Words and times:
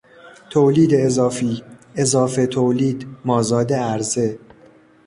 تولید 0.49 0.89
اضافی، 0.93 1.63
اضافه 1.95 2.47
تولید، 2.47 3.07
مازاد 3.25 3.73
عرضه 3.73 4.39